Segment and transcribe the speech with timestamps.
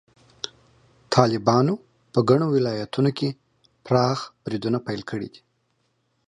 [1.15, 1.73] طالبانو
[2.13, 3.29] په ګڼو ولایتونو کې
[3.85, 5.41] پراخ بریدونه پیل کړي دي.